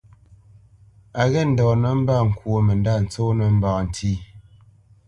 A 1.21 1.23
ghê 1.31 1.41
ndɔ̌ 1.51 1.71
nəmbat 1.81 2.21
ŋkwó 2.29 2.55
mə 2.65 2.73
ndâ 2.79 2.93
tsónə́ 3.11 3.49
mbá 3.57 3.71
ntí. 3.85 4.11